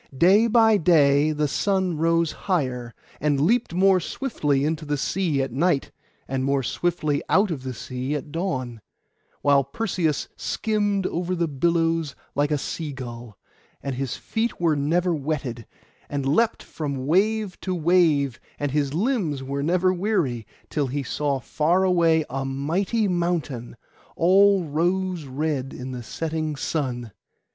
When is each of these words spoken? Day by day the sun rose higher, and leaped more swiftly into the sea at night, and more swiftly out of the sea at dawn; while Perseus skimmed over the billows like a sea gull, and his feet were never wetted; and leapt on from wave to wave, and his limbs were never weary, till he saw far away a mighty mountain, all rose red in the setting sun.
Day 0.17 0.47
by 0.47 0.77
day 0.77 1.31
the 1.31 1.47
sun 1.47 1.95
rose 1.95 2.31
higher, 2.31 2.95
and 3.19 3.39
leaped 3.39 3.71
more 3.71 3.99
swiftly 3.99 4.65
into 4.65 4.83
the 4.83 4.97
sea 4.97 5.43
at 5.43 5.51
night, 5.51 5.91
and 6.27 6.43
more 6.43 6.63
swiftly 6.63 7.21
out 7.29 7.51
of 7.51 7.61
the 7.61 7.75
sea 7.75 8.15
at 8.15 8.31
dawn; 8.31 8.81
while 9.43 9.63
Perseus 9.63 10.27
skimmed 10.35 11.05
over 11.05 11.35
the 11.35 11.47
billows 11.47 12.15
like 12.33 12.49
a 12.49 12.57
sea 12.57 12.91
gull, 12.91 13.37
and 13.83 13.93
his 13.93 14.17
feet 14.17 14.59
were 14.59 14.75
never 14.75 15.13
wetted; 15.13 15.67
and 16.09 16.25
leapt 16.25 16.63
on 16.63 16.67
from 16.71 17.05
wave 17.05 17.59
to 17.61 17.75
wave, 17.75 18.39
and 18.57 18.71
his 18.71 18.95
limbs 18.95 19.43
were 19.43 19.61
never 19.61 19.93
weary, 19.93 20.47
till 20.71 20.87
he 20.87 21.03
saw 21.03 21.39
far 21.39 21.83
away 21.83 22.25
a 22.27 22.43
mighty 22.43 23.07
mountain, 23.07 23.75
all 24.15 24.63
rose 24.63 25.25
red 25.25 25.75
in 25.75 25.91
the 25.91 26.01
setting 26.01 26.55
sun. 26.55 27.11